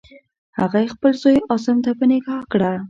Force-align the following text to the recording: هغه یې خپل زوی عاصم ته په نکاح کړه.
هغه 0.59 0.77
یې 0.83 0.91
خپل 0.95 1.11
زوی 1.23 1.37
عاصم 1.51 1.77
ته 1.85 1.91
په 1.99 2.05
نکاح 2.11 2.41
کړه. 2.51 2.71